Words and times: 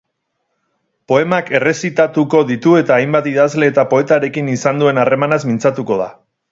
Poemak 1.11 1.51
errezitatuko 1.59 2.43
ditu 2.53 2.75
eta 2.81 2.97
hainbat 2.99 3.31
idazle 3.35 3.73
eta 3.75 3.85
poetarekin 3.95 4.53
izan 4.59 4.85
duen 4.85 5.05
harremanaz 5.05 5.43
mintzatuko 5.53 6.03
da. 6.05 6.15